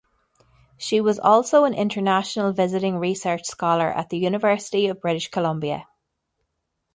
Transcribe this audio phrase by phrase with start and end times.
[0.79, 5.85] She was also an International Visiting Research Scholar at the University of British Columbia.